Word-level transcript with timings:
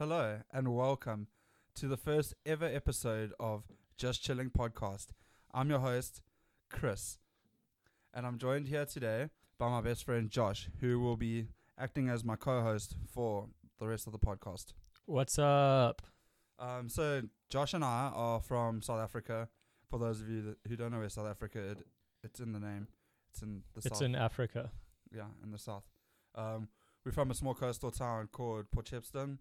Hello 0.00 0.40
and 0.50 0.74
welcome 0.74 1.26
to 1.74 1.86
the 1.86 1.98
first 1.98 2.32
ever 2.46 2.64
episode 2.64 3.34
of 3.38 3.64
Just 3.98 4.22
Chilling 4.22 4.48
Podcast. 4.48 5.08
I'm 5.52 5.68
your 5.68 5.80
host, 5.80 6.22
Chris, 6.70 7.18
and 8.14 8.26
I'm 8.26 8.38
joined 8.38 8.68
here 8.68 8.86
today 8.86 9.28
by 9.58 9.68
my 9.68 9.82
best 9.82 10.04
friend 10.04 10.30
Josh, 10.30 10.70
who 10.80 11.00
will 11.00 11.18
be 11.18 11.48
acting 11.78 12.08
as 12.08 12.24
my 12.24 12.34
co-host 12.34 12.96
for 13.12 13.48
the 13.78 13.88
rest 13.88 14.06
of 14.06 14.14
the 14.14 14.18
podcast. 14.18 14.72
What's 15.04 15.38
up? 15.38 16.00
Um, 16.58 16.88
so 16.88 17.20
Josh 17.50 17.74
and 17.74 17.84
I 17.84 18.10
are 18.14 18.40
from 18.40 18.80
South 18.80 19.00
Africa. 19.00 19.50
For 19.90 19.98
those 19.98 20.22
of 20.22 20.30
you 20.30 20.40
that, 20.42 20.56
who 20.66 20.76
don't 20.76 20.92
know 20.92 21.00
where 21.00 21.10
South 21.10 21.28
Africa 21.28 21.58
is, 21.58 21.76
it's 22.24 22.40
in 22.40 22.52
the 22.52 22.60
name. 22.60 22.88
It's 23.34 23.42
in 23.42 23.64
the 23.74 23.82
It's 23.84 23.98
south. 23.98 24.02
in 24.02 24.14
Africa. 24.14 24.70
yeah, 25.14 25.26
in 25.44 25.50
the 25.50 25.58
south. 25.58 25.84
Um, 26.34 26.68
we're 27.04 27.12
from 27.12 27.30
a 27.30 27.34
small 27.34 27.52
coastal 27.52 27.90
town 27.90 28.30
called 28.32 28.70
Port 28.70 28.86
Shepstone, 28.86 29.36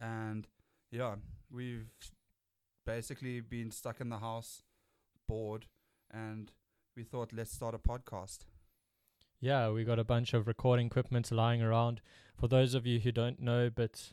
and 0.00 0.46
yeah, 0.90 1.16
we've 1.50 1.90
basically 2.86 3.40
been 3.40 3.70
stuck 3.70 4.00
in 4.00 4.08
the 4.08 4.18
house, 4.18 4.62
bored, 5.28 5.66
and 6.10 6.52
we 6.96 7.04
thought 7.04 7.32
let's 7.32 7.52
start 7.52 7.74
a 7.74 7.78
podcast. 7.78 8.46
Yeah, 9.40 9.70
we 9.70 9.84
got 9.84 9.98
a 9.98 10.04
bunch 10.04 10.34
of 10.34 10.46
recording 10.46 10.86
equipment 10.86 11.30
lying 11.30 11.62
around. 11.62 12.00
For 12.36 12.48
those 12.48 12.74
of 12.74 12.86
you 12.86 13.00
who 13.00 13.12
don't 13.12 13.40
know, 13.40 13.70
but 13.74 14.12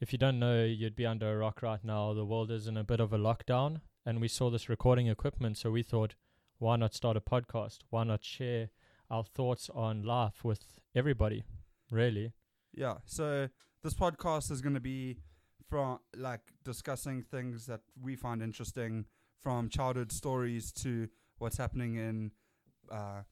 if 0.00 0.12
you 0.12 0.18
don't 0.18 0.38
know, 0.38 0.64
you'd 0.64 0.96
be 0.96 1.06
under 1.06 1.32
a 1.32 1.36
rock 1.36 1.62
right 1.62 1.84
now. 1.84 2.12
The 2.14 2.24
world 2.24 2.50
is 2.50 2.66
in 2.66 2.76
a 2.76 2.84
bit 2.84 3.00
of 3.00 3.12
a 3.12 3.18
lockdown, 3.18 3.80
and 4.04 4.20
we 4.20 4.28
saw 4.28 4.50
this 4.50 4.68
recording 4.68 5.06
equipment, 5.08 5.56
so 5.56 5.70
we 5.70 5.82
thought, 5.82 6.14
why 6.58 6.76
not 6.76 6.94
start 6.94 7.16
a 7.16 7.20
podcast? 7.20 7.78
Why 7.90 8.04
not 8.04 8.24
share 8.24 8.70
our 9.10 9.24
thoughts 9.24 9.70
on 9.74 10.02
life 10.02 10.42
with 10.42 10.80
everybody? 10.94 11.44
Really? 11.90 12.32
Yeah, 12.72 12.94
so 13.04 13.48
this 13.86 13.94
podcast 13.94 14.50
is 14.50 14.60
going 14.60 14.74
to 14.74 14.80
be 14.80 15.16
from 15.68 16.00
like 16.16 16.40
discussing 16.64 17.22
things 17.22 17.66
that 17.66 17.82
we 18.02 18.16
find 18.16 18.42
interesting, 18.42 19.04
from 19.40 19.68
childhood 19.68 20.10
stories 20.10 20.72
to 20.72 21.06
what's 21.38 21.56
happening 21.56 21.94
in 21.94 22.32
uh, 22.90 23.22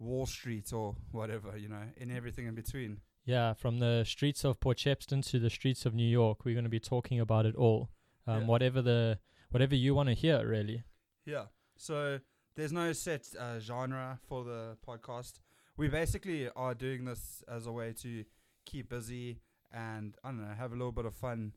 Wall 0.00 0.26
Street 0.26 0.72
or 0.72 0.96
whatever, 1.12 1.56
you 1.56 1.68
know, 1.68 1.84
and 2.00 2.10
everything 2.10 2.48
in 2.48 2.56
between. 2.56 2.98
Yeah, 3.24 3.52
from 3.52 3.78
the 3.78 4.02
streets 4.04 4.44
of 4.44 4.58
Port 4.58 4.78
Shepstone 4.78 5.24
to 5.30 5.38
the 5.38 5.48
streets 5.48 5.86
of 5.86 5.94
New 5.94 6.08
York, 6.08 6.44
we're 6.44 6.54
going 6.54 6.64
to 6.64 6.70
be 6.70 6.80
talking 6.80 7.20
about 7.20 7.46
it 7.46 7.54
all. 7.54 7.90
Um, 8.26 8.40
Yeah. 8.40 8.46
Whatever 8.46 8.82
the 8.82 9.20
whatever 9.50 9.76
you 9.76 9.94
want 9.94 10.08
to 10.08 10.14
hear, 10.16 10.44
really. 10.44 10.82
Yeah. 11.24 11.44
So 11.76 12.18
there's 12.56 12.72
no 12.72 12.92
set 12.92 13.28
uh, 13.38 13.60
genre 13.60 14.18
for 14.28 14.42
the 14.42 14.76
podcast. 14.84 15.34
We 15.76 15.86
basically 15.86 16.50
are 16.56 16.74
doing 16.74 17.04
this 17.04 17.44
as 17.48 17.68
a 17.68 17.72
way 17.72 17.92
to 18.02 18.24
keep 18.66 18.88
busy 18.88 19.38
and 19.74 20.14
I 20.22 20.28
don't 20.28 20.40
know, 20.40 20.54
have 20.56 20.72
a 20.72 20.76
little 20.76 20.92
bit 20.92 21.04
of 21.04 21.14
fun 21.14 21.52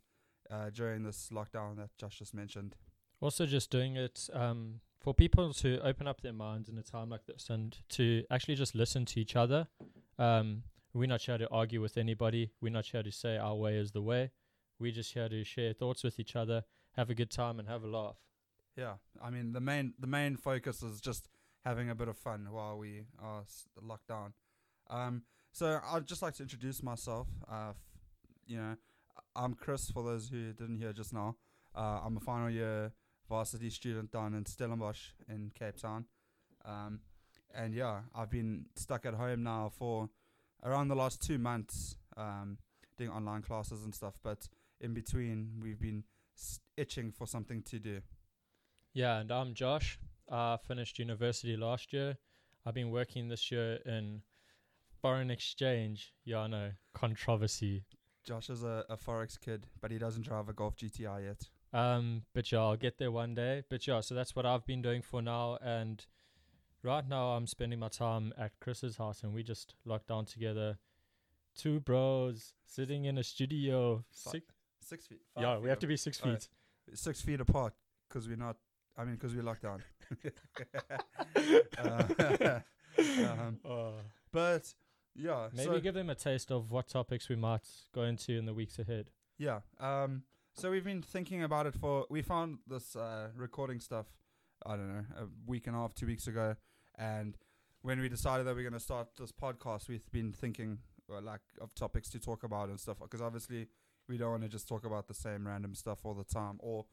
uh, 0.49 0.69
during 0.73 1.03
this 1.03 1.29
lockdown 1.31 1.77
that 1.77 1.89
Josh 1.97 2.19
just 2.19 2.33
mentioned. 2.33 2.75
Also, 3.21 3.45
just 3.45 3.69
doing 3.69 3.95
it 3.95 4.29
um, 4.33 4.79
for 4.99 5.13
people 5.13 5.53
to 5.53 5.79
open 5.81 6.07
up 6.07 6.21
their 6.21 6.33
minds 6.33 6.69
in 6.69 6.77
a 6.77 6.83
time 6.83 7.09
like 7.09 7.25
this 7.25 7.49
and 7.49 7.77
to 7.89 8.23
actually 8.29 8.55
just 8.55 8.75
listen 8.75 9.05
to 9.05 9.19
each 9.19 9.35
other. 9.35 9.67
Um, 10.19 10.63
we're 10.93 11.07
not 11.07 11.21
here 11.21 11.37
to 11.37 11.49
argue 11.49 11.81
with 11.81 11.97
anybody. 11.97 12.51
We're 12.61 12.71
not 12.71 12.85
here 12.85 13.03
to 13.03 13.11
say 13.11 13.37
our 13.37 13.55
way 13.55 13.77
is 13.77 13.91
the 13.91 14.01
way. 14.01 14.31
We're 14.79 14.91
just 14.91 15.13
here 15.13 15.29
to 15.29 15.43
share 15.43 15.73
thoughts 15.73 16.03
with 16.03 16.19
each 16.19 16.35
other, 16.35 16.63
have 16.95 17.09
a 17.09 17.15
good 17.15 17.31
time, 17.31 17.59
and 17.59 17.67
have 17.67 17.83
a 17.83 17.87
laugh. 17.87 18.17
Yeah. 18.75 18.93
I 19.21 19.29
mean, 19.29 19.53
the 19.53 19.59
main 19.59 19.93
the 19.99 20.07
main 20.07 20.37
focus 20.37 20.83
is 20.83 21.01
just 21.01 21.29
having 21.65 21.89
a 21.89 21.95
bit 21.95 22.07
of 22.07 22.17
fun 22.17 22.47
while 22.51 22.77
we 22.77 23.03
are 23.19 23.43
locked 23.81 24.07
down. 24.07 24.33
Um, 24.89 25.23
so 25.51 25.79
I'd 25.91 26.05
just 26.05 26.21
like 26.21 26.35
to 26.35 26.43
introduce 26.43 26.83
myself. 26.83 27.27
Uh, 27.51 27.73
you 28.47 28.57
know, 28.57 28.75
I'm 29.35 29.53
Chris. 29.53 29.91
For 29.91 30.03
those 30.03 30.29
who 30.29 30.53
didn't 30.53 30.77
hear 30.77 30.93
just 30.93 31.13
now, 31.13 31.35
uh, 31.75 31.99
I'm 32.03 32.17
a 32.17 32.21
final 32.21 32.49
year 32.49 32.91
varsity 33.29 33.69
student 33.69 34.11
down 34.11 34.33
in 34.33 34.45
Stellenbosch 34.45 35.11
in 35.29 35.51
Cape 35.57 35.77
Town. 35.77 36.05
Um, 36.65 37.01
and 37.53 37.73
yeah, 37.73 38.01
I've 38.15 38.29
been 38.29 38.65
stuck 38.75 39.05
at 39.05 39.13
home 39.13 39.43
now 39.43 39.71
for 39.77 40.09
around 40.63 40.87
the 40.87 40.95
last 40.95 41.21
two 41.21 41.37
months, 41.37 41.97
um, 42.15 42.57
doing 42.97 43.09
online 43.09 43.41
classes 43.41 43.83
and 43.83 43.93
stuff. 43.93 44.15
But 44.23 44.47
in 44.81 44.93
between, 44.93 45.59
we've 45.61 45.79
been 45.79 46.03
itching 46.77 47.11
for 47.11 47.27
something 47.27 47.63
to 47.63 47.79
do. 47.79 48.01
Yeah, 48.93 49.19
and 49.19 49.31
I'm 49.31 49.53
Josh. 49.53 49.99
I 50.29 50.57
finished 50.67 50.99
university 50.99 51.55
last 51.55 51.93
year. 51.93 52.17
I've 52.65 52.73
been 52.73 52.91
working 52.91 53.29
this 53.29 53.51
year 53.51 53.79
in 53.85 54.21
foreign 55.01 55.31
exchange. 55.31 56.13
Yeah, 56.25 56.39
I 56.39 56.47
know. 56.47 56.71
Controversy. 56.93 57.85
Josh 58.27 58.49
is 58.49 58.63
a, 58.63 58.83
a 58.89 58.97
forex 58.97 59.39
kid, 59.39 59.65
but 59.79 59.89
he 59.89 59.97
doesn't 59.97 60.23
drive 60.23 60.49
a 60.49 60.53
Golf 60.53 60.75
GTI 60.75 61.23
yet. 61.25 61.47
Um, 61.73 62.23
but 62.33 62.51
yeah, 62.51 62.59
I'll 62.59 62.75
get 62.75 62.97
there 62.97 63.09
one 63.11 63.33
day. 63.33 63.63
But 63.69 63.87
yeah, 63.87 64.01
so 64.01 64.13
that's 64.15 64.35
what 64.35 64.45
I've 64.45 64.65
been 64.65 64.81
doing 64.81 65.01
for 65.01 65.21
now. 65.21 65.57
And 65.61 66.05
right 66.83 67.07
now, 67.07 67.29
I'm 67.31 67.47
spending 67.47 67.79
my 67.79 67.87
time 67.87 68.33
at 68.37 68.51
Chris's 68.59 68.97
house, 68.97 69.23
and 69.23 69.33
we 69.33 69.43
just 69.43 69.75
locked 69.85 70.07
down 70.07 70.25
together. 70.25 70.77
Two 71.55 71.79
bros 71.79 72.53
sitting 72.65 73.05
in 73.05 73.17
a 73.17 73.23
studio. 73.23 74.03
Fi- 74.11 74.31
Six, 74.31 74.45
Six 74.81 75.05
feet. 75.07 75.21
yeah, 75.39 75.57
we 75.57 75.69
have 75.69 75.79
to 75.79 75.87
be 75.87 75.95
six 75.97 76.19
feet. 76.19 76.47
six 76.93 77.21
feet 77.21 77.39
apart 77.41 77.73
because 78.09 78.27
we're 78.27 78.35
not. 78.35 78.57
I 78.97 79.03
mean, 79.05 79.15
because 79.15 79.33
we're 79.35 79.43
locked 79.43 79.63
down. 79.63 79.83
Uh, 81.77 82.59
um, 82.99 83.59
Oh. 83.65 83.93
but 84.31 84.73
yeah, 85.17 85.47
Maybe 85.53 85.65
so, 85.65 85.79
give 85.79 85.95
them 85.95 86.09
a 86.09 86.15
taste 86.15 86.51
of 86.51 86.71
what 86.71 86.87
topics 86.87 87.27
we 87.29 87.35
might 87.35 87.67
go 87.93 88.03
into 88.03 88.33
in 88.33 88.45
the 88.45 88.53
weeks 88.53 88.77
ahead. 88.79 89.09
yeah. 89.37 89.59
Um, 89.79 90.23
so 90.53 90.71
we've 90.71 90.83
been 90.83 91.01
thinking 91.03 91.43
about 91.43 91.65
it 91.67 91.75
for. 91.75 92.05
We 92.09 92.21
found 92.21 92.59
this 92.67 92.95
uh, 92.95 93.29
recording 93.35 93.79
stuff. 93.79 94.07
I 94.65 94.75
don't 94.75 94.87
know, 94.87 95.05
a 95.19 95.25
week 95.45 95.67
and 95.67 95.75
a 95.75 95.79
half, 95.79 95.93
two 95.93 96.07
weeks 96.07 96.25
ago, 96.27 96.55
and 96.97 97.37
when 97.83 97.99
we 97.99 98.09
decided 98.09 98.47
that 98.47 98.55
we're 98.55 98.63
going 98.63 98.73
to 98.73 98.79
start 98.79 99.07
this 99.19 99.31
podcast, 99.31 99.87
we've 99.87 100.09
been 100.11 100.33
thinking 100.33 100.79
uh, 101.11 101.21
like 101.21 101.41
of 101.61 101.75
topics 101.75 102.09
to 102.09 102.19
talk 102.19 102.43
about 102.43 102.69
and 102.69 102.79
stuff. 102.79 102.97
Because 102.99 103.21
obviously, 103.21 103.67
we 104.09 104.17
don't 104.17 104.31
want 104.31 104.43
to 104.43 104.49
just 104.49 104.67
talk 104.67 104.83
about 104.83 105.07
the 105.07 105.13
same 105.13 105.45
random 105.47 105.75
stuff 105.75 105.99
all 106.03 106.15
the 106.15 106.23
time, 106.23 106.55
or 106.59 106.85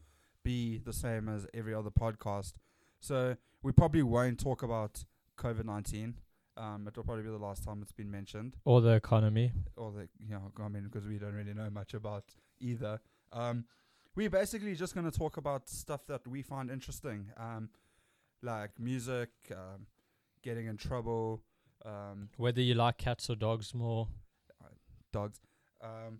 be 0.43 0.77
the 0.77 0.93
same 0.93 1.27
as 1.27 1.47
every 1.55 1.73
other 1.73 1.89
podcast. 1.89 2.53
So 2.99 3.35
we 3.63 3.71
probably 3.71 4.03
won't 4.03 4.39
talk 4.39 4.61
about 4.61 5.03
COVID 5.39 5.65
nineteen. 5.65 6.15
Um, 6.57 6.87
it 6.87 6.95
will 6.95 7.03
probably 7.03 7.23
be 7.23 7.29
the 7.29 7.37
last 7.37 7.63
time 7.65 7.81
it's 7.81 7.91
been 7.91 8.09
mentioned 8.09 8.55
Or 8.63 8.79
the 8.81 8.91
economy. 8.91 9.51
or 9.75 9.91
the 9.91 10.07
you 10.19 10.29
know 10.35 10.51
I 10.63 10.67
mean 10.69 10.83
because 10.83 11.05
we 11.07 11.17
don't 11.17 11.33
really 11.33 11.53
know 11.53 11.69
much 11.69 11.93
about 11.93 12.23
either. 12.59 12.99
Um, 13.33 13.65
we're 14.15 14.29
basically 14.29 14.75
just 14.75 14.93
going 14.95 15.09
to 15.11 15.17
talk 15.17 15.35
about 15.37 15.67
stuff 15.67 16.05
that 16.07 16.25
we 16.25 16.41
find 16.41 16.71
interesting, 16.71 17.31
um, 17.35 17.69
like 18.41 18.71
music, 18.79 19.29
um, 19.51 19.87
getting 20.41 20.67
in 20.67 20.77
trouble, 20.77 21.43
um, 21.83 22.29
Whether 22.37 22.61
you 22.61 22.75
like 22.75 22.97
cats 22.97 23.29
or 23.29 23.35
dogs 23.35 23.73
more. 23.73 24.07
dogs, 25.11 25.39
um, 25.83 26.19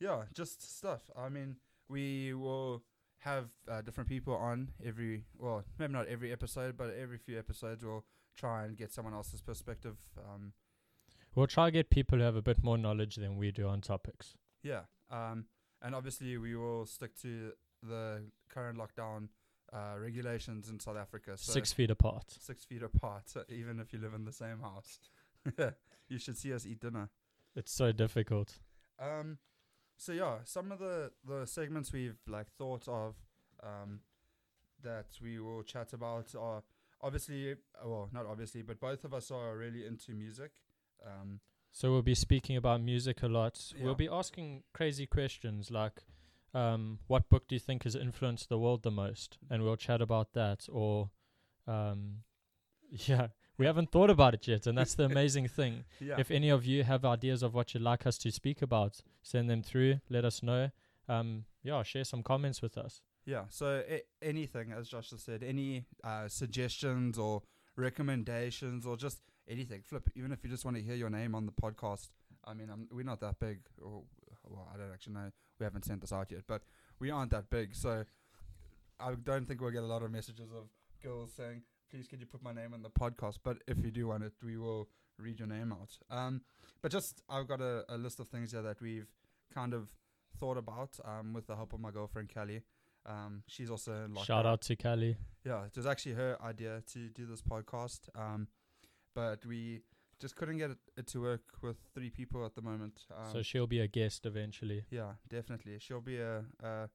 yeah, 0.00 0.22
just 0.32 0.76
stuff. 0.78 1.10
I 1.16 1.28
mean, 1.28 1.56
we 1.88 2.34
will 2.34 2.84
have 3.18 3.46
uh, 3.68 3.80
different 3.80 4.08
people 4.08 4.34
on 4.34 4.68
every 4.84 5.24
well, 5.36 5.64
maybe 5.78 5.92
not 5.92 6.06
every 6.06 6.30
episode, 6.32 6.76
but 6.76 6.94
every 6.94 7.18
few 7.18 7.36
episodes 7.38 7.84
we'll 7.84 8.04
try 8.38 8.64
and 8.64 8.76
get 8.76 8.92
someone 8.92 9.14
else's 9.14 9.40
perspective. 9.42 9.96
Um, 10.16 10.52
We'll 11.34 11.46
try 11.46 11.66
to 11.66 11.70
get 11.70 11.90
people 11.90 12.18
who 12.18 12.24
have 12.24 12.36
a 12.36 12.42
bit 12.42 12.64
more 12.64 12.78
knowledge 12.78 13.16
than 13.16 13.36
we 13.36 13.52
do 13.52 13.68
on 13.68 13.80
topics. 13.80 14.34
Yeah. 14.62 14.82
Um, 15.10 15.44
and 15.82 15.94
obviously 15.94 16.36
we 16.38 16.56
will 16.56 16.84
stick 16.86 17.14
to 17.22 17.52
the 17.82 18.22
current 18.48 18.78
lockdown 18.78 19.28
uh, 19.72 19.98
regulations 20.00 20.68
in 20.68 20.80
South 20.80 20.96
Africa. 20.96 21.32
So 21.36 21.52
Six 21.52 21.72
feet 21.72 21.90
apart. 21.90 22.24
six 22.40 22.64
feet 22.64 22.82
apart, 22.82 23.28
so 23.28 23.44
even 23.50 23.78
if 23.78 23.92
you 23.92 24.00
live 24.00 24.14
in 24.14 24.24
the 24.24 24.32
same 24.32 24.60
house. 24.60 24.98
you 26.08 26.18
should 26.18 26.36
see 26.38 26.52
us 26.52 26.66
eat 26.66 26.80
dinner. 26.80 27.08
It's 27.54 27.72
so 27.72 27.92
difficult. 27.92 28.58
Um, 28.98 29.38
so 29.96 30.12
yeah, 30.12 30.38
some 30.44 30.72
of 30.72 30.78
the 30.78 31.12
the 31.24 31.46
segments 31.46 31.92
we've 31.92 32.18
like 32.26 32.48
thought 32.56 32.88
of 32.88 33.14
um, 33.62 34.00
that 34.82 35.06
we 35.22 35.38
will 35.38 35.62
chat 35.62 35.92
about 35.92 36.34
are 36.34 36.62
obviously 37.00 37.54
well 37.84 38.08
not 38.12 38.26
obviously, 38.26 38.62
but 38.62 38.80
both 38.80 39.04
of 39.04 39.12
us 39.14 39.30
are 39.30 39.56
really 39.56 39.86
into 39.86 40.12
music. 40.12 40.52
Um, 41.04 41.40
So 41.70 41.92
we'll 41.92 42.02
be 42.02 42.14
speaking 42.14 42.56
about 42.56 42.80
music 42.82 43.22
a 43.22 43.28
lot. 43.28 43.72
Yeah. 43.76 43.84
We'll 43.84 43.94
be 43.94 44.08
asking 44.08 44.62
crazy 44.72 45.06
questions 45.06 45.70
like, 45.70 46.02
um, 46.54 46.98
what 47.06 47.28
book 47.28 47.46
do 47.46 47.54
you 47.54 47.60
think 47.60 47.84
has 47.84 47.94
influenced 47.94 48.48
the 48.48 48.58
world 48.58 48.82
the 48.82 48.90
most? 48.90 49.38
And 49.50 49.62
we'll 49.62 49.76
chat 49.76 50.00
about 50.00 50.32
that. 50.32 50.66
Or, 50.72 51.10
um, 51.66 52.24
yeah, 52.90 53.28
we 53.58 53.66
haven't 53.66 53.90
thought 53.92 54.08
about 54.10 54.34
it 54.34 54.48
yet, 54.48 54.66
and 54.66 54.76
that's 54.78 54.94
the 54.94 55.04
amazing 55.04 55.46
thing. 55.58 55.84
yeah. 56.00 56.16
If 56.18 56.30
any 56.30 56.48
of 56.48 56.64
you 56.64 56.84
have 56.84 57.04
ideas 57.04 57.42
of 57.42 57.52
what 57.54 57.74
you'd 57.74 57.82
like 57.82 58.06
us 58.06 58.16
to 58.18 58.30
speak 58.32 58.62
about, 58.62 59.02
send 59.22 59.50
them 59.50 59.62
through. 59.62 60.00
Let 60.08 60.24
us 60.24 60.42
know. 60.42 60.70
Um, 61.06 61.44
yeah, 61.62 61.82
share 61.82 62.04
some 62.04 62.22
comments 62.22 62.62
with 62.62 62.78
us. 62.78 63.02
Yeah. 63.28 63.44
So 63.50 63.82
a- 63.86 64.04
anything, 64.22 64.72
as 64.72 64.88
Josh 64.88 65.10
has 65.10 65.22
said, 65.22 65.42
any 65.42 65.84
uh, 66.02 66.28
suggestions 66.28 67.18
or 67.18 67.42
recommendations 67.76 68.86
or 68.86 68.96
just 68.96 69.20
anything. 69.46 69.82
Flip. 69.84 70.08
Even 70.16 70.32
if 70.32 70.42
you 70.42 70.48
just 70.48 70.64
want 70.64 70.78
to 70.78 70.82
hear 70.82 70.94
your 70.94 71.10
name 71.10 71.34
on 71.34 71.44
the 71.44 71.52
podcast. 71.52 72.08
I 72.46 72.54
mean, 72.54 72.70
I'm, 72.70 72.88
we're 72.90 73.04
not 73.04 73.20
that 73.20 73.38
big, 73.38 73.58
or 73.82 74.04
well, 74.48 74.66
I 74.72 74.78
don't 74.78 74.90
actually 74.90 75.12
know. 75.12 75.30
We 75.60 75.64
haven't 75.64 75.84
sent 75.84 76.00
this 76.00 76.10
out 76.10 76.30
yet, 76.30 76.44
but 76.46 76.62
we 77.00 77.10
aren't 77.10 77.30
that 77.32 77.50
big, 77.50 77.74
so 77.74 78.04
I 78.98 79.14
don't 79.22 79.46
think 79.46 79.60
we'll 79.60 79.72
get 79.72 79.82
a 79.82 79.86
lot 79.86 80.02
of 80.02 80.10
messages 80.10 80.48
of 80.50 80.70
girls 81.02 81.32
saying, 81.36 81.64
"Please, 81.90 82.08
could 82.08 82.20
you 82.20 82.26
put 82.26 82.42
my 82.42 82.54
name 82.54 82.72
on 82.72 82.82
the 82.82 82.88
podcast?" 82.88 83.40
But 83.44 83.58
if 83.66 83.76
you 83.84 83.90
do 83.90 84.06
want 84.08 84.24
it, 84.24 84.32
we 84.42 84.56
will 84.56 84.88
read 85.18 85.38
your 85.38 85.48
name 85.48 85.70
out. 85.70 85.98
Um, 86.10 86.40
but 86.80 86.90
just 86.90 87.20
I've 87.28 87.46
got 87.46 87.60
a, 87.60 87.84
a 87.90 87.98
list 87.98 88.20
of 88.20 88.28
things 88.28 88.52
here 88.52 88.62
that 88.62 88.80
we've 88.80 89.10
kind 89.52 89.74
of 89.74 89.90
thought 90.38 90.56
about 90.56 90.98
um, 91.04 91.34
with 91.34 91.46
the 91.46 91.56
help 91.56 91.74
of 91.74 91.80
my 91.80 91.90
girlfriend 91.90 92.30
Kelly. 92.30 92.62
Um, 93.08 93.42
she's 93.46 93.70
also 93.70 94.04
in 94.04 94.14
Shout 94.24 94.44
out 94.46 94.60
to 94.62 94.76
Kelly. 94.76 95.16
Yeah, 95.44 95.64
it 95.64 95.74
was 95.76 95.86
actually 95.86 96.12
her 96.14 96.36
idea 96.42 96.82
to 96.92 97.08
do 97.08 97.24
this 97.26 97.40
podcast. 97.42 98.08
Um, 98.14 98.48
but 99.14 99.44
we 99.46 99.80
just 100.20 100.36
couldn't 100.36 100.58
get 100.58 100.70
it, 100.70 100.78
it 100.96 101.06
to 101.08 101.22
work 101.22 101.40
with 101.62 101.76
three 101.94 102.10
people 102.10 102.44
at 102.44 102.54
the 102.54 102.62
moment. 102.62 103.04
Um, 103.16 103.32
so 103.32 103.42
she'll 103.42 103.66
be 103.66 103.80
a 103.80 103.88
guest 103.88 104.26
eventually. 104.26 104.84
yeah, 104.90 105.12
definitely. 105.28 105.78
She'll 105.78 106.00
be 106.02 106.18
a, 106.18 106.44
a 106.62 106.88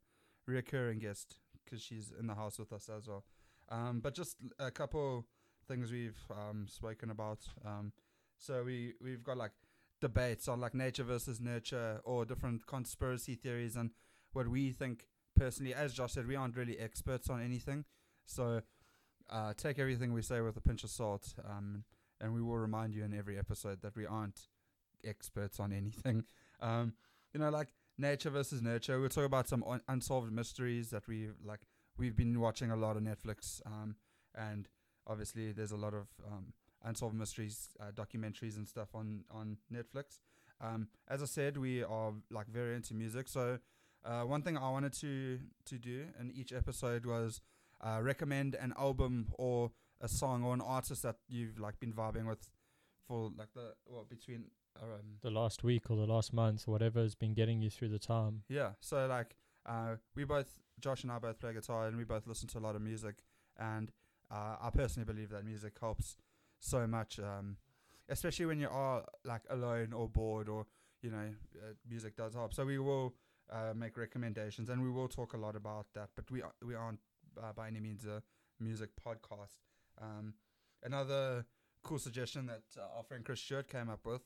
recurring 0.46 1.00
guest 1.00 1.40
'cause 1.70 1.82
she's 1.82 2.12
in 2.20 2.28
the 2.28 2.36
house 2.36 2.60
with 2.60 2.72
us 2.74 2.90
as 2.90 3.08
well. 3.08 3.24
Um, 3.70 4.02
but 4.02 4.14
just 4.14 4.38
a 4.60 4.70
couple 4.70 5.26
things 5.68 5.92
we've 5.92 6.20
um, 6.30 6.68
spoken 6.68 7.10
about. 7.10 7.40
Um, 7.66 7.94
so 8.38 8.64
we 8.64 8.94
we've 9.02 9.24
got 9.24 9.38
like 9.38 9.54
debates 10.02 10.48
on 10.50 10.60
like 10.60 10.74
nature 10.76 11.04
versus 11.04 11.40
nurture 11.40 12.02
or 12.04 12.26
different 12.26 12.68
conspiracy 12.68 13.36
theories 13.36 13.78
and 13.78 13.92
what 14.34 14.50
we 14.50 14.72
think 14.72 15.08
personally. 15.36 15.74
As 15.74 15.94
Josh 15.94 16.14
said, 16.14 16.28
we 16.28 16.36
aren't 16.36 16.56
really 16.56 16.78
experts 16.80 17.30
on 17.30 17.42
anything, 17.42 17.86
so 18.26 18.62
uh, 19.30 19.54
take 19.56 19.80
everything 19.80 20.14
we 20.14 20.22
say 20.22 20.42
with 20.42 20.58
a 20.58 20.62
pinch 20.62 20.84
of 20.84 20.90
salt. 20.90 21.34
Um, 21.48 21.84
and 22.22 22.34
we 22.34 22.42
will 22.42 22.58
remind 22.58 22.94
you 22.94 23.04
in 23.04 23.14
every 23.14 23.38
episode 23.38 23.82
that 23.82 23.96
we 23.96 24.06
aren't 24.06 24.48
experts 25.06 25.60
on 25.60 25.72
anything. 25.74 26.24
Um, 26.62 26.94
you 27.34 27.42
know, 27.42 27.50
like 27.50 27.74
nature 27.98 28.30
versus 28.30 28.62
nurture. 28.62 28.98
We'll 28.98 29.10
talk 29.10 29.26
about 29.26 29.50
some 29.50 29.66
un- 29.68 29.82
unsolved 29.90 30.32
mysteries 30.32 30.92
that 30.92 31.06
we 31.10 31.28
like. 31.44 31.60
We've 31.98 32.16
been 32.16 32.40
watching 32.40 32.72
a 32.72 32.78
lot 32.78 32.96
of 32.96 33.04
Netflix, 33.04 33.60
um, 33.66 33.98
and 34.34 34.70
obviously 35.06 35.52
there's 35.52 35.74
a 35.74 35.76
lot 35.76 35.94
of 35.94 36.08
um, 36.26 36.54
unsolved 36.86 37.16
mysteries 37.16 37.68
uh, 37.82 37.92
documentaries 37.92 38.56
and 38.56 38.66
stuff 38.66 38.96
on 38.96 39.26
on 39.30 39.58
Netflix. 39.74 40.20
Um, 40.62 40.88
as 41.10 41.22
I 41.22 41.26
said, 41.26 41.58
we 41.58 41.84
are 41.84 42.14
like 42.32 42.48
very 42.48 42.76
into 42.76 42.94
music. 42.94 43.28
So 43.28 43.60
uh, 44.06 44.22
one 44.22 44.42
thing 44.42 44.58
I 44.58 44.70
wanted 44.70 44.94
to 44.94 45.40
to 45.66 45.78
do 45.78 46.06
in 46.20 46.32
each 46.32 46.54
episode 46.54 47.06
was 47.06 47.42
uh, 47.82 48.00
recommend 48.02 48.56
an 48.56 48.74
album 48.78 49.28
or 49.38 49.72
a 50.02 50.08
song 50.08 50.44
or 50.44 50.54
an 50.54 50.62
artist 50.62 51.04
that 51.04 51.18
you've 51.28 51.60
like 51.60 51.80
been 51.80 51.94
vibing 51.94 52.28
with 52.28 52.50
for 53.08 53.32
like 53.38 53.54
the 53.54 53.74
well 53.86 54.06
between 54.10 54.46
um, 54.82 55.18
The 55.22 55.32
last 55.32 55.64
week 55.64 55.90
or 55.90 55.98
the 55.98 56.06
last 56.06 56.34
month, 56.34 56.68
or 56.68 56.72
whatever 56.72 57.02
has 57.02 57.16
been 57.16 57.34
getting 57.34 57.62
you 57.62 57.70
through 57.70 57.90
the 57.90 58.00
time. 58.00 58.44
Yeah. 58.50 58.72
So 58.80 59.08
like, 59.08 59.36
uh, 59.66 59.96
we 60.16 60.24
both, 60.24 60.60
Josh 60.80 61.04
and 61.04 61.12
I 61.12 61.20
both 61.20 61.40
play 61.40 61.54
guitar, 61.54 61.88
and 61.88 61.98
we 61.98 62.04
both 62.04 62.28
listen 62.28 62.48
to 62.50 62.58
a 62.58 62.62
lot 62.62 62.76
of 62.76 62.82
music. 62.82 63.24
And 63.58 63.92
uh, 64.32 64.56
I 64.62 64.70
personally 64.72 65.06
believe 65.06 65.30
that 65.30 65.46
music 65.46 65.74
helps 65.80 66.18
so 66.60 66.88
much, 66.88 67.20
um, 67.20 67.58
especially 68.10 68.46
when 68.46 68.60
you 68.60 68.70
are 68.70 69.04
like 69.24 69.42
alone 69.50 69.94
or 69.94 70.10
bored, 70.10 70.50
or 70.50 70.66
you 71.02 71.12
know, 71.12 71.30
uh, 71.58 71.74
music 71.88 72.16
does 72.16 72.34
help. 72.34 72.54
So 72.54 72.66
we 72.66 72.80
will 72.80 73.14
uh, 73.52 73.74
make 73.76 73.98
recommendations, 73.98 74.70
and 74.70 74.82
we 74.82 74.90
will 74.90 75.08
talk 75.08 75.34
a 75.34 75.38
lot 75.38 75.56
about 75.56 75.88
that. 75.96 76.10
But 76.16 76.30
we 76.32 76.42
are, 76.42 76.54
we 76.66 76.76
aren't 76.76 77.00
uh, 77.42 77.54
by 77.54 77.68
any 77.68 77.80
means 77.80 78.06
a 78.06 78.22
music 78.60 78.90
podcast. 79.06 79.58
Um, 80.02 80.34
another 80.84 81.46
cool 81.84 82.00
suggestion 82.00 82.46
that 82.48 82.64
uh, 82.78 82.98
our 82.98 83.04
friend 83.04 83.24
Chris 83.26 83.42
Stewart 83.42 83.68
came 83.68 83.90
up 83.90 84.06
with. 84.06 84.22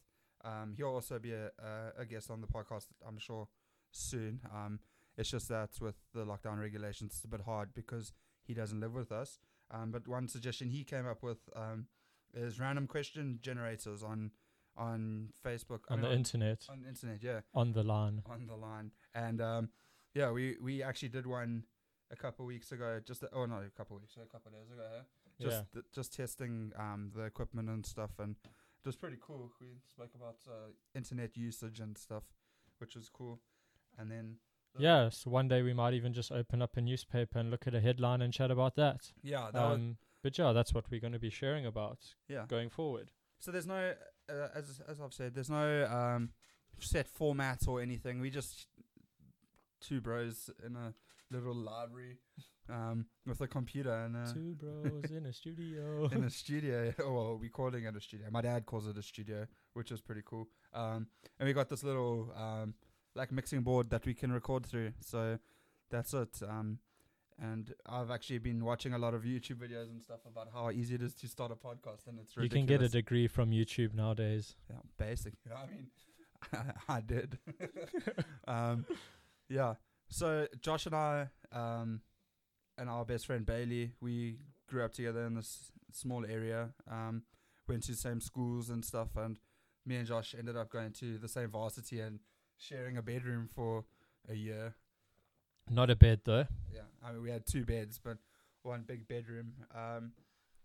Um, 0.45 0.73
he'll 0.77 0.87
also 0.89 1.17
be 1.19 1.33
a, 1.33 1.47
a, 1.59 2.01
a 2.01 2.05
guest 2.05 2.29
on 2.29 2.41
the 2.41 2.47
podcast, 2.47 2.85
I'm 3.07 3.17
sure, 3.17 3.47
soon. 3.91 4.39
Um, 4.53 4.79
it's 5.17 5.31
just 5.31 5.49
that 5.49 5.71
with 5.81 5.95
the 6.13 6.25
lockdown 6.25 6.59
regulations, 6.59 7.13
it's 7.15 7.23
a 7.25 7.27
bit 7.27 7.41
hard 7.41 7.73
because 7.73 8.13
he 8.45 8.53
doesn't 8.53 8.79
live 8.79 8.93
with 8.93 9.11
us. 9.11 9.39
Um, 9.71 9.91
but 9.91 10.07
one 10.07 10.27
suggestion 10.27 10.69
he 10.69 10.83
came 10.83 11.07
up 11.07 11.23
with 11.23 11.39
um, 11.55 11.87
is 12.33 12.59
random 12.59 12.87
question 12.87 13.39
generators 13.41 14.03
on 14.03 14.31
on 14.77 15.29
Facebook 15.43 15.79
I 15.89 15.93
On 15.95 16.01
mean, 16.01 16.11
the 16.11 16.15
internet, 16.15 16.63
on 16.69 16.81
the 16.83 16.87
internet, 16.89 17.23
yeah, 17.23 17.39
on 17.55 17.73
the 17.73 17.81
line. 17.83 18.21
on 18.29 18.45
the 18.45 18.55
line. 18.55 18.91
And 19.17 19.41
um, 19.41 19.69
yeah, 20.13 20.31
we 20.31 20.57
we 20.61 20.83
actually 20.83 21.09
did 21.09 21.25
one 21.25 21.63
a 22.11 22.15
couple 22.15 22.45
weeks 22.45 22.71
ago. 22.71 22.99
Just 23.03 23.23
oh 23.33 23.45
no, 23.45 23.57
a 23.65 23.75
couple 23.77 23.97
weeks, 23.97 24.15
a 24.15 24.31
couple 24.31 24.51
days 24.51 24.69
ago. 24.71 24.83
Huh? 24.95 25.03
Just 25.41 25.57
yeah. 25.57 25.63
th- 25.73 25.85
just 25.93 26.13
testing 26.15 26.71
um 26.77 27.11
the 27.15 27.23
equipment 27.23 27.69
and 27.69 27.85
stuff, 27.85 28.11
and 28.19 28.35
it 28.45 28.85
was 28.85 28.95
pretty 28.95 29.17
cool. 29.19 29.51
We 29.59 29.67
spoke 29.89 30.11
about 30.15 30.37
uh, 30.47 30.71
internet 30.95 31.35
usage 31.35 31.79
and 31.79 31.97
stuff, 31.97 32.23
which 32.77 32.95
was 32.95 33.09
cool. 33.09 33.39
And 33.97 34.11
then 34.11 34.37
the- 34.75 34.83
Yeah, 34.83 35.09
so 35.09 35.31
one 35.31 35.47
day 35.47 35.61
we 35.63 35.73
might 35.73 35.93
even 35.93 36.13
just 36.13 36.31
open 36.31 36.61
up 36.61 36.77
a 36.77 36.81
newspaper 36.81 37.39
and 37.39 37.49
look 37.49 37.67
at 37.67 37.73
a 37.75 37.81
headline 37.81 38.21
and 38.21 38.31
chat 38.33 38.51
about 38.51 38.75
that. 38.75 39.11
yeah, 39.23 39.49
that 39.51 39.63
Um, 39.63 39.97
but 40.23 40.37
yeah, 40.37 40.53
that's 40.53 40.73
what 40.73 40.85
we're 40.91 41.01
going 41.01 41.13
to 41.13 41.19
be 41.19 41.31
sharing 41.31 41.65
about 41.65 42.15
yeah. 42.27 42.45
going 42.47 42.69
forward. 42.69 43.11
So 43.39 43.51
there's 43.51 43.67
no, 43.67 43.93
uh, 44.29 44.47
as 44.55 44.81
as 44.87 45.01
I've 45.01 45.13
said, 45.13 45.33
there's 45.33 45.49
no 45.49 45.85
um 45.85 46.31
set 46.79 47.07
format 47.07 47.67
or 47.67 47.81
anything. 47.81 48.19
We 48.21 48.29
just 48.29 48.67
two 49.79 50.01
bros 50.01 50.49
in 50.65 50.75
a 50.75 50.93
little 51.31 51.55
library, 51.55 52.17
um, 52.69 53.05
with 53.25 53.41
a 53.41 53.47
computer 53.47 53.93
and 53.93 54.15
a 54.15 54.33
Two 54.33 54.55
bros 54.55 55.11
in 55.11 55.25
a 55.25 55.33
studio. 55.33 56.07
in 56.11 56.23
a 56.23 56.29
studio. 56.29 56.93
Oh, 57.03 57.13
well, 57.13 57.37
we 57.37 57.49
calling 57.49 57.83
it 57.85 57.95
a 57.95 58.01
studio. 58.01 58.27
My 58.31 58.41
dad 58.41 58.65
calls 58.65 58.87
it 58.87 58.97
a 58.97 59.03
studio, 59.03 59.47
which 59.73 59.91
is 59.91 60.01
pretty 60.01 60.21
cool. 60.25 60.47
Um, 60.73 61.07
and 61.39 61.47
we 61.47 61.53
got 61.53 61.69
this 61.69 61.83
little 61.83 62.33
um, 62.35 62.73
like 63.15 63.31
mixing 63.31 63.61
board 63.61 63.89
that 63.89 64.05
we 64.05 64.13
can 64.13 64.31
record 64.31 64.65
through. 64.65 64.93
So 64.99 65.39
that's 65.89 66.13
it. 66.13 66.39
Um, 66.47 66.79
and 67.39 67.73
I've 67.85 68.09
actually 68.09 68.39
been 68.39 68.65
watching 68.65 68.93
a 68.93 68.97
lot 68.97 69.13
of 69.13 69.23
YouTube 69.23 69.57
videos 69.57 69.89
and 69.91 70.01
stuff 70.01 70.21
about 70.25 70.49
how 70.53 70.71
easy 70.71 70.95
it 70.95 71.03
is 71.03 71.13
to 71.15 71.27
start 71.27 71.51
a 71.51 71.55
podcast, 71.55 72.07
and 72.07 72.19
it's 72.19 72.35
you 72.35 72.49
can 72.49 72.65
get 72.65 72.81
a 72.81 72.89
degree 72.89 73.27
from 73.27 73.51
YouTube 73.51 73.93
nowadays. 73.93 74.55
Yeah, 74.69 74.77
basic. 74.97 75.33
I 75.55 75.67
mean, 75.67 75.87
I 76.89 77.01
did. 77.01 77.37
um, 78.47 78.85
yeah. 79.49 79.75
So 80.09 80.47
Josh 80.61 80.85
and 80.85 80.95
I, 80.95 81.27
um, 81.51 82.01
and 82.77 82.89
our 82.89 83.05
best 83.05 83.25
friend 83.25 83.45
Bailey, 83.45 83.93
we 84.01 84.37
grew 84.67 84.83
up 84.83 84.93
together 84.93 85.25
in 85.25 85.35
this 85.35 85.71
small 85.91 86.25
area. 86.25 86.69
Um, 86.89 87.23
went 87.67 87.83
to 87.83 87.91
the 87.91 87.97
same 87.97 88.21
schools 88.21 88.69
and 88.69 88.83
stuff, 88.85 89.09
and 89.15 89.39
me 89.85 89.95
and 89.97 90.07
Josh 90.07 90.35
ended 90.37 90.55
up 90.55 90.69
going 90.69 90.91
to 90.93 91.17
the 91.17 91.27
same 91.27 91.49
varsity 91.49 91.99
and 91.99 92.19
sharing 92.57 92.97
a 92.97 93.01
bedroom 93.01 93.49
for 93.53 93.85
a 94.29 94.33
year. 94.33 94.75
Not 95.69 95.89
a 95.89 95.95
bed 95.95 96.21
though. 96.23 96.45
Yeah, 96.73 96.81
I 97.03 97.11
mean 97.11 97.23
we 97.23 97.29
had 97.29 97.45
two 97.45 97.65
beds, 97.65 97.99
but 98.01 98.17
one 98.63 98.83
big 98.87 99.07
bedroom. 99.07 99.53
Um, 99.75 100.11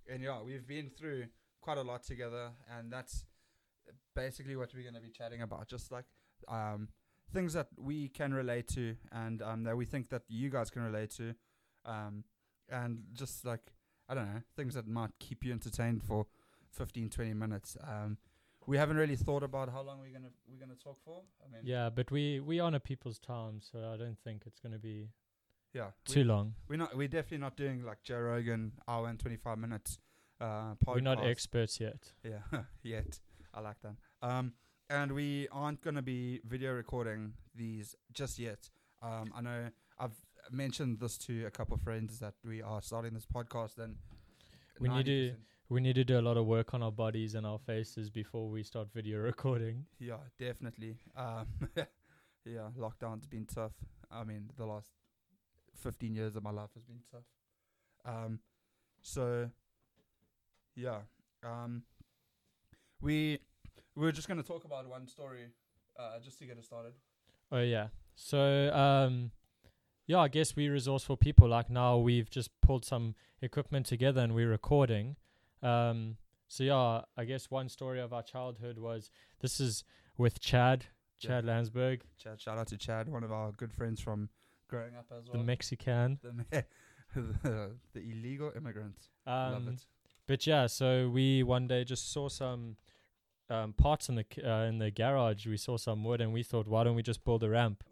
and 0.09 0.23
yeah, 0.23 0.41
we've 0.43 0.67
been 0.67 0.91
through 0.91 1.27
quite 1.61 1.79
a 1.79 1.83
lot 1.83 2.05
together, 2.05 2.51
and 2.77 2.93
that's 2.93 3.25
basically 4.15 4.57
what 4.57 4.73
we're 4.75 4.83
going 4.83 4.95
to 4.95 5.01
be 5.01 5.11
chatting 5.11 5.43
about. 5.43 5.69
Just 5.69 5.91
like 5.91 6.05
um, 6.49 6.89
things 7.33 7.53
that 7.55 7.69
we 7.79 8.09
can 8.09 8.35
relate 8.35 8.69
to, 8.69 8.97
and 9.11 9.43
um, 9.43 9.65
that 9.65 9.77
we 9.77 9.85
think 9.85 10.09
that 10.11 10.23
you 10.29 10.51
guys 10.51 10.71
can 10.71 10.83
relate 10.83 11.11
to, 11.17 11.35
um, 11.85 12.25
and 12.69 13.05
just 13.13 13.45
like 13.45 13.73
I 14.09 14.15
don't 14.15 14.27
know 14.33 14.43
things 14.57 14.75
that 14.75 14.87
might 14.87 15.11
keep 15.19 15.45
you 15.45 15.53
entertained 15.53 16.03
for 16.03 16.27
15, 16.71 17.11
20 17.11 17.35
minutes. 17.35 17.77
Um, 17.83 18.19
we 18.67 18.77
haven't 18.77 18.97
really 18.97 19.17
thought 19.17 19.43
about 19.43 19.71
how 19.71 19.83
long 19.83 19.99
we're 20.01 20.13
gonna 20.13 20.31
we're 20.49 20.61
gonna 20.61 20.79
talk 20.79 20.99
for. 21.05 21.23
I 21.45 21.53
mean, 21.53 21.63
Yeah, 21.65 21.91
but 21.91 22.11
we 22.11 22.41
we 22.41 22.61
honor 22.61 22.79
people's 22.79 23.19
time, 23.19 23.61
so 23.61 23.79
I 23.93 23.97
don't 23.97 24.19
think 24.23 24.43
it's 24.47 24.61
to 24.61 24.79
be 24.79 25.09
yeah, 25.75 25.91
we- 26.07 26.15
too 26.15 26.25
long. 26.25 26.55
We're 26.69 26.77
not. 26.77 26.97
We're 26.97 27.09
definitely 27.09 27.39
not 27.39 27.57
doing 27.57 27.83
like 27.83 28.03
Joe 28.03 28.21
Rogan 28.21 28.73
hour 28.87 29.09
and 29.09 29.19
twenty 29.19 29.37
five 29.37 29.59
minutes. 29.59 29.99
Uh, 30.41 30.75
podcast. 30.85 30.95
We're 30.95 31.01
not 31.01 31.25
experts 31.25 31.81
yet. 31.81 32.13
Yeah, 32.25 32.41
yet. 32.83 33.21
I 33.55 33.61
like 33.61 33.77
that. 33.83 33.95
Um, 34.23 34.55
and 34.93 35.13
we 35.13 35.49
aren't 35.51 35.81
gonna 35.81 36.03
be 36.03 36.41
video 36.45 36.73
recording 36.73 37.33
these 37.55 37.97
just 38.13 38.39
yet. 38.39 38.69
Um, 39.01 39.33
I 39.35 39.41
know 39.41 39.71
I've 39.99 40.15
mentioned 40.51 41.01
this 41.01 41.17
to 41.19 41.47
a 41.47 41.51
couple 41.51 41.75
of 41.75 41.81
friends 41.83 42.19
that 42.19 42.35
we 42.45 42.61
are 42.63 42.83
starting 42.83 43.15
this 43.15 43.27
podcast, 43.27 43.79
and 43.79 43.97
We 44.81 44.89
need 44.89 45.07
to- 45.07 45.37
We 45.69 45.81
need 45.81 45.95
to 45.95 46.05
do 46.05 46.19
a 46.19 46.21
lot 46.29 46.37
of 46.37 46.45
work 46.45 46.75
on 46.75 46.83
our 46.83 46.93
bodies 46.93 47.35
and 47.35 47.47
our 47.47 47.59
faces 47.59 48.11
before 48.11 48.51
we 48.51 48.63
start 48.63 48.93
video 48.93 49.19
recording. 49.33 49.87
Yeah, 49.99 50.19
definitely. 50.39 50.99
Um, 51.17 51.47
yeah, 52.45 52.69
lockdown's 52.77 53.27
been 53.27 53.47
tough. 53.47 53.73
I 54.11 54.25
mean, 54.25 54.51
the 54.59 54.67
last 54.67 54.91
15 55.77 56.15
years 56.15 56.37
of 56.37 56.43
my 56.43 56.51
life 56.51 56.71
has 56.75 56.85
been 56.85 57.01
tough. 57.11 57.25
Um, 58.05 58.41
so, 59.01 59.51
yeah. 60.75 61.01
Um, 61.43 61.85
we 63.01 63.39
we 63.97 64.03
were 64.03 64.13
just 64.13 64.29
gonna 64.29 64.43
talk 64.43 64.65
about 64.65 64.89
one 64.89 65.07
story, 65.07 65.47
uh, 65.99 66.19
just 66.21 66.39
to 66.39 66.47
get 66.47 66.57
it 66.59 66.65
started. 66.65 66.93
Oh 67.51 67.61
yeah. 67.61 67.89
So 68.15 68.73
um 68.75 69.31
yeah, 70.07 70.19
I 70.19 70.29
guess 70.29 70.57
we 70.57 70.69
resourceful 70.69 71.17
people 71.17 71.49
like 71.49 71.71
now 71.71 71.97
we've 71.99 72.29
just 72.31 72.51
pulled 72.61 72.85
some 72.85 73.15
equipment 73.41 73.87
together 73.87 74.21
and 74.23 74.35
we're 74.35 74.51
recording. 74.51 75.17
Um 75.63 76.17
so 76.49 76.65
yeah, 76.65 77.03
I 77.17 77.25
guess 77.25 77.51
one 77.51 77.69
story 77.69 78.01
of 78.01 78.13
our 78.13 78.23
childhood 78.23 78.79
was 78.79 79.11
this 79.41 79.61
is 79.61 79.85
with 80.19 80.41
Chad. 80.41 80.87
Chad 81.19 81.45
Landsberg, 81.45 82.03
Chad, 82.19 82.41
shout 82.41 82.59
out 82.59 82.67
to 82.69 82.77
Chad, 82.77 83.09
one 83.09 83.23
of 83.23 83.31
our 83.31 83.53
good 83.53 83.73
friends 83.73 84.01
from 84.01 84.29
growing 84.67 84.97
up 84.97 85.07
as 85.17 85.25
the 85.27 85.33
well. 85.35 85.43
Mexican. 85.45 86.19
The, 86.21 86.33
me- 86.33 86.63
the, 87.45 87.71
the 87.93 88.01
illegal 88.01 88.51
immigrant. 88.57 88.97
Love 89.25 89.55
Um, 89.55 89.69
it. 89.69 89.87
But 90.27 90.47
yeah, 90.49 90.67
so 90.67 91.09
we 91.09 91.45
one 91.45 91.69
day 91.69 91.85
just 91.85 92.11
saw 92.13 92.29
some 92.29 92.77
um, 93.53 93.73
parts 93.73 94.09
in 94.09 94.15
the 94.17 94.25
c- 94.35 94.43
uh, 94.43 94.65
in 94.65 94.79
the 94.79 94.91
garage. 94.91 95.47
We 95.47 95.57
saw 95.57 95.77
some 95.77 96.05
wood, 96.05 96.21
and 96.21 96.33
we 96.33 96.43
thought, 96.43 96.67
why 96.67 96.85
don't 96.85 96.95
we 96.97 97.03
just 97.03 97.25
build 97.25 97.43
a 97.45 97.51
ramp? 97.51 97.85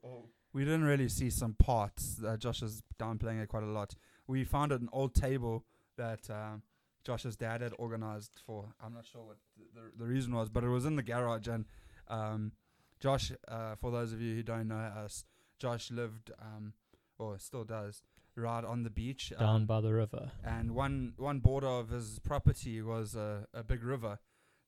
We 0.53 0.65
didn't 0.65 0.85
really 0.85 1.09
see 1.09 1.31
some 1.31 1.55
parts. 1.55 2.21
Uh, 2.27 2.37
Josh 2.37 2.63
is 2.63 2.83
downplaying 2.99 3.41
it 3.43 3.49
quite 3.49 3.63
a 3.63 3.67
lot. 3.81 3.95
We 4.27 4.45
found 4.45 4.73
an 4.73 4.89
old 4.93 5.15
table 5.15 5.65
that 5.97 6.29
um, 6.31 6.63
Josh's 7.05 7.37
dad 7.37 7.61
had 7.61 7.73
organized 7.79 8.41
for. 8.47 8.75
I'm 8.85 8.95
not 8.95 9.07
sure 9.07 9.23
what 9.23 9.37
the, 9.57 9.81
the, 9.81 10.05
the 10.05 10.07
reason 10.07 10.35
was, 10.35 10.49
but 10.49 10.65
it 10.65 10.69
was 10.69 10.85
in 10.87 10.97
the 10.97 11.03
garage. 11.03 11.47
And 11.47 11.67
um, 12.09 12.53
Josh, 12.99 13.31
uh, 13.49 13.77
for 13.81 13.91
those 13.93 14.13
of 14.13 14.21
you 14.21 14.35
who 14.35 14.43
don't 14.43 14.69
know 14.69 14.75
us, 15.05 15.25
Josh 15.59 15.91
lived, 15.91 16.33
um, 16.41 16.73
or 17.19 17.39
still 17.39 17.65
does, 17.65 18.03
right 18.35 18.65
on 18.65 18.83
the 18.83 18.91
beach. 18.91 19.33
Down 19.39 19.57
um, 19.63 19.67
by 19.67 19.81
the 19.81 19.93
river. 19.93 20.33
and 20.45 20.73
one 20.75 21.13
one 21.17 21.39
border 21.41 21.69
of 21.69 21.91
his 21.91 22.19
property 22.21 22.81
was 22.83 23.15
a, 23.15 23.47
a 23.55 23.63
big 23.63 23.85
river. 23.85 24.19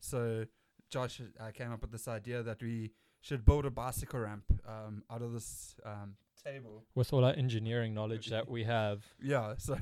So 0.00 0.46
Josh 0.92 1.22
uh, 1.40 1.50
came 1.52 1.72
up 1.72 1.80
with 1.80 1.90
this 1.90 2.06
idea 2.06 2.42
that 2.42 2.62
we 2.62 2.92
should 3.22 3.44
build 3.46 3.64
a 3.64 3.70
bicycle 3.70 4.20
ramp 4.20 4.44
um, 4.68 5.02
out 5.10 5.22
of 5.22 5.32
this 5.32 5.74
um, 5.86 6.16
table. 6.44 6.84
With 6.94 7.12
all 7.14 7.24
our 7.24 7.32
engineering 7.32 7.94
knowledge 7.94 8.28
that 8.28 8.48
we 8.48 8.64
have, 8.64 9.02
Yeah. 9.22 9.54
So 9.58 9.78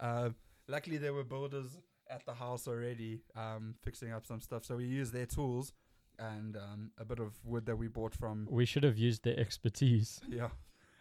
uh, 0.00 0.30
luckily 0.66 0.98
there 0.98 1.12
were 1.14 1.22
builders 1.22 1.78
at 2.10 2.26
the 2.26 2.34
house 2.34 2.66
already 2.66 3.20
um, 3.36 3.76
fixing 3.82 4.12
up 4.12 4.26
some 4.26 4.40
stuff. 4.40 4.64
So 4.64 4.76
we 4.76 4.86
used 4.86 5.12
their 5.12 5.26
tools 5.26 5.72
and 6.18 6.56
um, 6.56 6.90
a 6.98 7.04
bit 7.04 7.20
of 7.20 7.34
wood 7.44 7.64
that 7.66 7.76
we 7.76 7.86
bought 7.86 8.14
from 8.14 8.48
we 8.50 8.66
should 8.66 8.82
have 8.82 8.98
used 8.98 9.22
their 9.22 9.38
expertise. 9.38 10.20
yeah. 10.28 10.48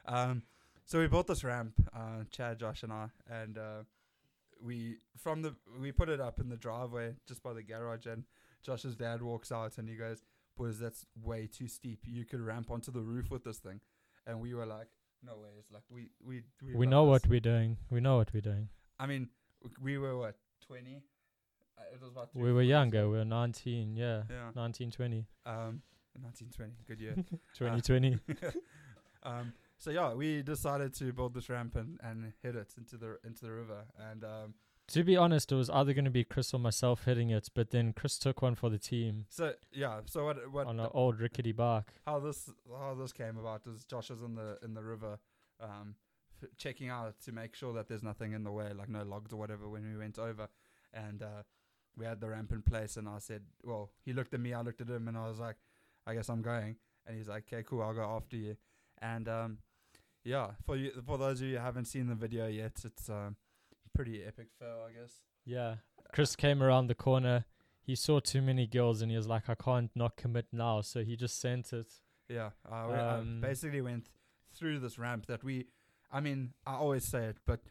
Um, 0.06 0.44
so 0.86 1.00
we 1.00 1.08
built 1.08 1.28
this 1.28 1.44
ramp, 1.44 1.74
uh, 1.96 2.26
Chad, 2.30 2.60
Josh, 2.60 2.84
and 2.84 2.94
I, 2.94 3.08
and 3.30 3.58
uh, 3.58 3.84
we 4.64 4.98
from 5.18 5.42
the 5.42 5.56
we 5.80 5.92
put 5.92 6.10
it 6.10 6.20
up 6.20 6.40
in 6.40 6.50
the 6.50 6.58
driveway 6.58 7.16
just 7.28 7.42
by 7.44 7.54
the 7.54 7.64
garage, 7.64 8.06
and 8.06 8.24
Josh's 8.64 8.96
dad 8.96 9.22
walks 9.22 9.52
out 9.52 9.78
and 9.78 9.90
he 9.90 9.96
goes, 9.96 10.24
"Boys, 10.58 10.80
that's 10.80 11.06
way 11.22 11.48
too 11.48 11.68
steep. 11.68 12.06
You 12.06 12.26
could 12.26 12.42
ramp 12.42 12.72
onto 12.72 12.92
the 12.92 13.02
roof 13.02 13.32
with 13.32 13.44
this 13.44 13.58
thing," 13.58 13.80
and 14.28 14.40
we 14.40 14.54
were 14.54 14.66
like, 14.66 14.88
"No 15.24 15.38
way!" 15.38 15.50
It's 15.60 15.72
like 15.72 15.84
we 15.90 16.10
we 16.24 16.44
we, 16.62 16.76
We 16.76 16.86
know 16.86 17.04
what 17.04 17.28
we're 17.28 17.40
doing. 17.40 17.78
We 17.90 18.00
know 18.02 18.18
what 18.18 18.34
we're 18.34 18.42
doing. 18.42 18.70
I 19.00 19.08
mean, 19.08 19.30
we 19.82 19.98
were 19.98 20.18
what 20.18 20.36
twenty. 20.66 21.04
Uh, 21.78 21.84
it 21.94 22.02
was 22.02 22.12
about 22.12 22.30
We 22.36 22.54
were 22.54 22.62
younger. 22.62 23.10
We 23.10 23.18
were 23.18 23.26
19. 23.26 23.96
Yeah, 23.96 24.24
Yeah. 24.30 24.52
19, 24.56 24.92
20. 24.92 25.26
Um, 25.46 25.82
1920, 26.20 26.74
good 26.88 27.00
year. 27.00 27.16
2020. 27.58 28.20
um, 29.24 29.54
so 29.82 29.90
yeah, 29.90 30.14
we 30.14 30.44
decided 30.44 30.94
to 30.94 31.12
build 31.12 31.34
this 31.34 31.50
ramp 31.50 31.76
and, 31.76 32.00
and 32.04 32.34
hit 32.44 32.56
it 32.56 32.72
into 32.78 32.98
the 32.98 33.18
into 33.26 33.46
the 33.46 33.52
river. 33.52 33.86
And 34.12 34.24
um, 34.24 34.54
to 34.90 35.04
be 35.04 35.18
honest, 35.18 35.52
it 35.52 35.56
was 35.56 35.72
either 35.72 35.94
going 35.94 36.06
to 36.06 36.12
be 36.12 36.24
Chris 36.24 36.54
or 36.54 36.60
myself 36.60 37.06
hitting 37.06 37.32
it, 37.32 37.50
but 37.56 37.72
then 37.72 37.92
Chris 37.92 38.20
took 38.20 38.44
one 38.44 38.54
for 38.54 38.70
the 38.70 38.78
team 38.78 39.26
so 39.30 39.54
yeah, 39.74 40.02
so 40.06 40.26
what 40.26 40.52
what 40.52 40.68
on 40.68 40.80
an 40.80 40.90
old 40.94 41.20
rickety 41.20 41.52
bike. 41.52 41.92
how 42.06 42.20
this 42.20 42.52
how 42.70 42.94
this 42.94 43.12
came 43.12 43.38
about 43.38 43.66
is 43.66 43.84
Josh 43.86 44.12
was 44.12 44.22
in 44.22 44.36
the 44.36 44.60
in 44.64 44.76
the 44.76 44.84
river, 44.84 45.18
um, 45.60 45.96
f- 46.42 46.50
checking 46.58 46.90
out 46.90 47.20
to 47.26 47.32
make 47.32 47.56
sure 47.56 47.74
that 47.74 47.88
there's 47.88 48.04
nothing 48.04 48.34
in 48.34 48.44
the 48.44 48.52
way, 48.52 48.72
like 48.74 48.90
no 48.90 49.02
logs 49.02 49.34
or 49.34 49.38
whatever. 49.38 49.68
When 49.68 49.90
we 49.92 49.98
went 49.98 50.20
over, 50.20 50.48
and 50.94 51.24
uh, 51.24 51.42
we 51.98 52.06
had 52.06 52.22
the 52.22 52.30
ramp 52.30 52.52
in 52.52 52.62
place, 52.62 52.98
and 52.98 53.10
I 53.10 53.18
said, 53.18 53.42
well, 53.64 53.90
he 54.06 54.14
looked 54.14 54.34
at 54.36 54.40
me, 54.40 54.54
I 54.54 54.62
looked 54.62 54.82
at 54.82 54.88
him, 54.88 55.08
and 55.08 55.18
I 55.18 55.28
was 55.28 55.40
like, 55.40 55.56
I 56.06 56.14
guess 56.14 56.30
I'm 56.30 56.44
going, 56.44 56.76
and 57.08 57.18
he's 57.18 57.28
like, 57.28 57.46
okay, 57.52 57.64
cool, 57.64 57.82
I'll 57.82 57.96
go 57.96 58.04
after 58.04 58.38
you, 58.38 58.58
and 59.02 59.28
um, 59.28 59.58
yeah, 60.24 60.52
for 60.66 60.76
you 60.76 60.92
for 61.06 61.18
those 61.18 61.42
of 61.42 61.48
you 61.48 61.58
who 61.58 61.64
haven't 61.64 61.86
seen 61.86 62.08
the 62.08 62.16
video 62.16 62.48
yet, 62.48 62.74
it's 62.84 63.10
um, 63.10 63.36
pretty 63.96 64.24
epic 64.24 64.48
fail, 64.60 64.86
I 64.88 65.00
guess. 65.00 65.14
Yeah. 65.46 65.76
Chris 66.14 66.36
came 66.36 66.62
around 66.62 66.88
the 66.88 66.96
corner. 66.96 67.46
He 67.82 67.96
saw 67.96 68.20
too 68.20 68.42
many 68.42 68.68
girls 68.68 69.02
and 69.02 69.10
he 69.10 69.18
was 69.18 69.28
like, 69.28 69.50
I 69.50 69.56
can't 69.56 69.90
not 69.96 70.16
commit 70.18 70.46
now. 70.52 70.82
So 70.82 71.04
he 71.04 71.16
just 71.16 71.40
sent 71.40 71.74
it. 71.74 71.88
Yeah, 72.30 72.52
uh, 72.70 72.86
we 72.90 72.94
uh, 72.96 73.18
Um, 73.18 73.42
basically 73.42 73.82
went 73.82 74.10
through 74.54 74.80
this 74.80 74.98
ramp 75.00 75.26
that 75.28 75.44
we. 75.44 75.68
I 76.12 76.20
mean, 76.20 76.54
I 76.66 76.76
always 76.76 77.06
say 77.06 77.26
it, 77.26 77.38
but 77.46 77.62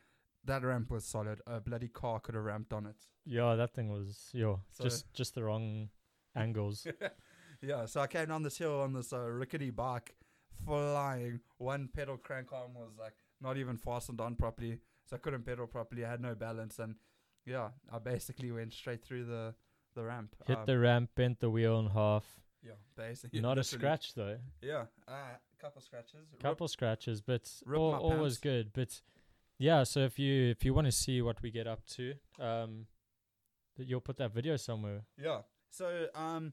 that 0.45 0.63
ramp 0.65 0.91
was 0.91 1.05
solid. 1.05 1.41
A 1.47 1.61
bloody 1.61 1.89
car 1.89 2.21
could 2.21 2.35
have 2.35 2.45
ramped 2.45 2.73
on 2.73 2.87
it. 2.87 2.97
Yeah, 3.27 3.55
that 3.55 3.75
thing 3.75 3.91
was, 3.91 4.31
Yeah, 4.33 4.57
So- 4.73 4.85
just 4.85 5.13
just 5.13 5.35
the 5.35 5.45
wrong 5.45 5.91
angles. 6.35 6.87
yeah, 7.63 7.87
so 7.87 8.01
I 8.01 8.07
came 8.07 8.27
down 8.29 8.43
this 8.43 8.59
hill 8.59 8.81
on 8.81 8.93
this 8.95 9.13
uh, 9.13 9.21
rickety 9.21 9.71
bike, 9.71 10.15
flying. 10.65 11.41
One 11.59 11.89
pedal 11.93 12.17
crank 12.17 12.53
arm 12.53 12.75
was 12.75 12.91
like 12.99 13.15
not 13.41 13.57
even 13.57 13.77
fastened 13.77 14.21
on 14.21 14.35
properly, 14.37 14.79
so 15.07 15.17
I 15.17 15.19
couldn't 15.19 15.45
pedal 15.45 15.67
properly. 15.67 16.05
I 16.05 16.11
had 16.11 16.21
no 16.21 16.35
balance, 16.35 16.79
and 16.79 16.95
yeah, 17.47 17.71
I 17.93 17.99
basically 17.99 18.51
went 18.53 18.73
straight 18.73 19.03
through 19.05 19.25
the 19.25 19.55
the 19.95 20.05
ramp. 20.05 20.35
Hit 20.47 20.59
Um, 20.59 20.67
the 20.67 20.79
ramp, 20.79 21.11
bent 21.15 21.41
the 21.41 21.51
wheel 21.51 21.79
in 21.81 21.87
half. 21.91 22.25
yeah, 22.63 22.73
basically. 22.97 23.41
Not 23.41 23.59
a 23.59 23.65
scratch 23.75 24.15
though. 24.15 24.39
Yeah, 24.63 24.85
uh, 25.09 25.37
couple 25.59 25.81
scratches. 25.81 26.27
Rip- 26.33 26.41
Couple 26.43 26.69
scratches, 26.69 27.21
but 27.21 27.51
all, 27.67 27.95
all 27.95 28.17
was 28.19 28.39
good. 28.39 28.73
But 28.73 29.01
yeah, 29.59 29.83
so 29.85 30.01
if 30.01 30.19
you 30.19 30.51
if 30.51 30.65
you 30.65 30.73
want 30.75 30.87
to 30.87 30.93
see 30.93 31.21
what 31.23 31.43
we 31.43 31.51
get 31.51 31.67
up 31.67 31.85
to, 31.97 32.15
um, 32.39 32.87
you'll 33.77 34.01
put 34.01 34.17
that 34.19 34.33
video 34.33 34.57
somewhere. 34.57 35.03
Yeah. 35.23 35.41
So 35.71 36.09
um, 36.15 36.53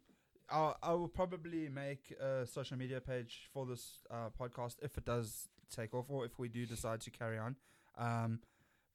I 0.49 0.73
I 0.81 0.93
will 0.93 1.07
probably 1.07 1.69
make 1.69 2.11
a 2.19 2.45
social 2.45 2.77
media 2.77 3.01
page 3.01 3.49
for 3.53 3.65
this 3.65 4.05
uh, 4.09 4.29
podcast 4.39 4.75
if 4.81 4.97
it 4.97 5.05
does 5.05 5.49
take 5.73 5.93
off 5.93 6.05
or 6.09 6.25
if 6.25 6.39
we 6.39 6.47
do 6.47 6.65
decide 6.65 7.01
to 7.01 7.11
carry 7.11 7.37
on. 7.37 7.55
Um, 7.97 8.39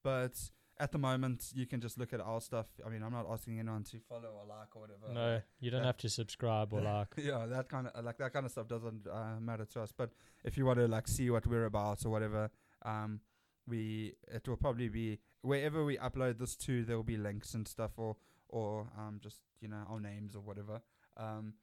but 0.03 0.35
at 0.79 0.91
the 0.91 0.99
moment, 0.99 1.53
you 1.55 1.67
can 1.67 1.81
just 1.81 1.99
look 1.99 2.13
at 2.13 2.21
our 2.21 2.41
stuff. 2.41 2.67
I 2.85 2.89
mean, 2.89 3.03
I'm 3.03 3.13
not 3.13 3.27
asking 3.31 3.59
anyone 3.59 3.85
to 3.85 3.99
follow 4.01 4.31
or 4.41 4.47
like 4.49 4.75
or 4.75 4.83
whatever. 4.83 5.13
no, 5.13 5.41
you 5.61 5.71
don't 5.71 5.81
yeah. 5.81 5.87
have 5.87 5.99
to 5.99 6.09
subscribe 6.09 6.73
or 6.73 6.81
like. 6.81 7.09
yeah, 7.17 7.47
that 7.47 7.69
kind 7.69 7.89
of 7.89 8.05
like 8.05 8.19
that 8.19 8.33
kind 8.33 8.47
of 8.47 8.53
stuff 8.53 8.69
doesn't 8.69 9.07
uh, 9.07 9.39
matter 9.41 9.65
to 9.67 9.83
us. 9.83 9.93
But 9.97 10.11
if 10.45 10.57
you 10.57 10.65
want 10.65 10.79
to 10.79 10.89
like 10.89 11.09
see 11.09 11.31
what 11.31 11.47
we're 11.47 11.67
about 11.67 12.05
or 12.05 12.11
whatever, 12.11 12.51
um, 12.85 13.21
we 13.67 14.15
it 14.33 14.49
will 14.49 14.57
probably 14.57 14.89
be 14.89 15.19
wherever 15.43 15.85
we 15.85 15.99
upload 15.99 16.39
this 16.39 16.57
to, 16.57 16.85
there 16.85 16.97
will 16.97 17.05
be 17.05 17.17
links 17.17 17.55
and 17.55 17.69
stuff 17.69 17.93
or 17.97 18.17
or 18.49 18.87
um 18.99 19.19
just 19.23 19.39
you 19.61 19.69
know 19.69 19.85
our 19.89 20.01
names 20.01 20.35
or 20.35 20.41
whatever. 20.41 20.81
Um, 21.17 21.55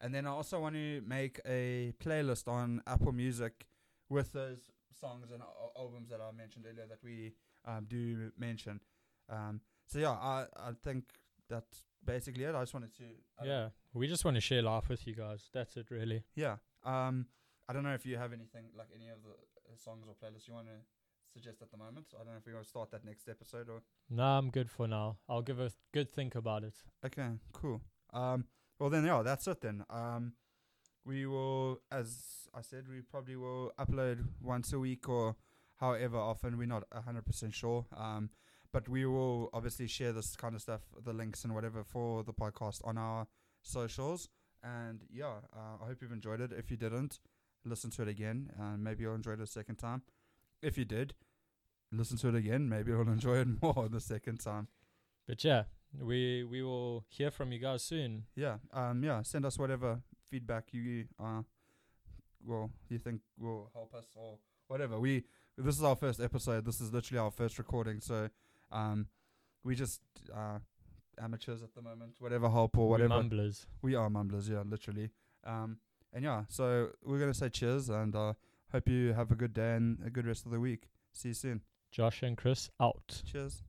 and 0.00 0.14
then 0.14 0.26
I 0.26 0.30
also 0.30 0.60
want 0.60 0.74
to 0.74 1.02
make 1.06 1.40
a 1.46 1.92
playlist 2.04 2.48
on 2.48 2.82
Apple 2.86 3.12
Music 3.12 3.66
with 4.08 4.32
those 4.32 4.70
songs 5.00 5.30
and 5.32 5.40
al- 5.42 5.72
albums 5.78 6.10
that 6.10 6.20
I 6.20 6.30
mentioned 6.36 6.66
earlier 6.70 6.86
that 6.86 6.98
we 7.02 7.32
um, 7.64 7.86
do 7.88 8.30
mention. 8.38 8.80
Um, 9.28 9.60
so 9.86 9.98
yeah, 9.98 10.10
I 10.10 10.46
I 10.56 10.72
think 10.84 11.04
that's 11.48 11.84
basically 12.04 12.44
it. 12.44 12.54
I 12.54 12.60
just 12.62 12.74
wanted 12.74 12.94
to 12.96 13.04
I 13.40 13.46
Yeah, 13.46 13.68
we 13.94 14.06
just 14.06 14.24
want 14.24 14.36
to 14.36 14.40
share 14.40 14.62
life 14.62 14.88
with 14.88 15.06
you 15.06 15.14
guys. 15.14 15.48
That's 15.52 15.76
it, 15.76 15.90
really. 15.90 16.24
yeah. 16.34 16.56
Um, 16.84 17.26
I 17.68 17.72
don't 17.72 17.82
know 17.82 17.94
if 17.94 18.06
you 18.06 18.16
have 18.16 18.32
anything 18.32 18.66
like 18.76 18.88
any 18.94 19.08
of 19.08 19.18
the 19.24 19.30
uh, 19.30 19.76
songs 19.76 20.06
or 20.06 20.14
playlists 20.14 20.46
you 20.46 20.54
want 20.54 20.66
to 20.66 20.78
suggest 21.32 21.62
at 21.62 21.70
the 21.70 21.76
moment. 21.76 22.06
I 22.14 22.18
don't 22.18 22.32
know 22.34 22.38
if 22.38 22.46
we 22.46 22.52
want 22.52 22.64
to 22.64 22.68
start 22.68 22.90
that 22.92 23.04
next 23.04 23.28
episode 23.28 23.68
or. 23.68 23.82
Nah, 24.08 24.38
I'm 24.38 24.50
good 24.50 24.70
for 24.70 24.86
now. 24.86 25.16
I'll 25.28 25.42
give 25.42 25.58
a 25.58 25.70
good 25.92 26.08
think 26.08 26.34
about 26.36 26.62
it. 26.62 26.74
Okay, 27.04 27.28
cool. 27.52 27.80
Um, 28.12 28.44
well 28.78 28.90
then, 28.90 29.04
yeah, 29.04 29.22
that's 29.22 29.46
it 29.46 29.60
then. 29.60 29.84
Um, 29.90 30.32
we 31.04 31.26
will, 31.26 31.80
as 31.90 32.48
I 32.54 32.62
said, 32.62 32.84
we 32.88 33.00
probably 33.00 33.36
will 33.36 33.72
upload 33.78 34.24
once 34.42 34.72
a 34.72 34.78
week 34.78 35.08
or 35.08 35.36
however 35.76 36.18
often. 36.18 36.58
We're 36.58 36.66
not 36.66 36.84
hundred 36.92 37.24
percent 37.26 37.54
sure. 37.54 37.86
Um, 37.96 38.30
but 38.72 38.88
we 38.88 39.06
will 39.06 39.48
obviously 39.52 39.86
share 39.86 40.12
this 40.12 40.36
kind 40.36 40.54
of 40.54 40.60
stuff, 40.60 40.82
the 41.04 41.12
links 41.12 41.44
and 41.44 41.54
whatever 41.54 41.84
for 41.84 42.22
the 42.22 42.32
podcast 42.34 42.80
on 42.84 42.98
our 42.98 43.26
socials. 43.62 44.28
And 44.62 45.02
yeah, 45.10 45.36
uh, 45.54 45.82
I 45.82 45.86
hope 45.86 46.02
you've 46.02 46.12
enjoyed 46.12 46.40
it. 46.40 46.52
If 46.52 46.70
you 46.70 46.76
didn't, 46.76 47.20
listen 47.64 47.90
to 47.92 48.02
it 48.02 48.08
again. 48.08 48.50
and 48.58 48.82
maybe 48.82 49.02
you'll 49.04 49.14
enjoy 49.14 49.32
it 49.32 49.40
a 49.40 49.46
second 49.46 49.76
time. 49.76 50.02
If 50.62 50.76
you 50.76 50.84
did, 50.84 51.14
listen 51.92 52.16
to 52.18 52.28
it 52.28 52.34
again. 52.34 52.68
Maybe 52.68 52.90
you'll 52.90 53.08
enjoy 53.08 53.38
it 53.38 53.48
more 53.62 53.88
the 53.88 54.00
second 54.00 54.40
time. 54.40 54.68
But 55.26 55.42
yeah, 55.44 55.64
we 56.00 56.44
we 56.44 56.62
will 56.62 57.04
hear 57.08 57.30
from 57.30 57.52
you 57.52 57.58
guys 57.58 57.82
soon. 57.82 58.24
Yeah. 58.34 58.56
Um. 58.72 59.02
Yeah. 59.02 59.22
Send 59.22 59.44
us 59.46 59.58
whatever 59.58 60.00
feedback 60.28 60.68
you 60.72 61.04
uh, 61.22 61.42
well, 62.44 62.70
you 62.88 62.98
think 62.98 63.20
will 63.38 63.70
help 63.74 63.94
us 63.94 64.06
or 64.14 64.38
whatever. 64.68 64.98
We 64.98 65.24
this 65.58 65.76
is 65.76 65.82
our 65.82 65.96
first 65.96 66.20
episode. 66.20 66.64
This 66.64 66.80
is 66.80 66.92
literally 66.92 67.18
our 67.18 67.30
first 67.30 67.58
recording. 67.58 68.00
So, 68.00 68.28
um, 68.70 69.08
we 69.64 69.74
just 69.74 70.00
uh 70.34 70.58
amateurs 71.20 71.62
at 71.62 71.74
the 71.74 71.82
moment. 71.82 72.16
Whatever 72.18 72.48
help 72.50 72.76
or 72.78 72.88
whatever. 72.88 73.08
We 73.08 73.14
whatever. 73.14 73.22
mumblers. 73.22 73.66
We 73.82 73.94
are 73.94 74.10
mumblers. 74.10 74.48
Yeah, 74.48 74.62
literally. 74.66 75.10
Um. 75.44 75.78
And 76.12 76.24
yeah, 76.24 76.44
so 76.48 76.90
we're 77.04 77.18
gonna 77.18 77.34
say 77.34 77.48
cheers 77.48 77.88
and 77.90 78.14
uh, 78.14 78.34
hope 78.72 78.88
you 78.88 79.12
have 79.12 79.30
a 79.30 79.34
good 79.34 79.52
day 79.52 79.74
and 79.74 79.98
a 80.06 80.10
good 80.10 80.26
rest 80.26 80.46
of 80.46 80.52
the 80.52 80.60
week. 80.60 80.88
See 81.12 81.28
you 81.28 81.34
soon. 81.34 81.62
Josh 81.90 82.22
and 82.22 82.36
Chris 82.36 82.70
out. 82.80 83.22
Cheers. 83.30 83.62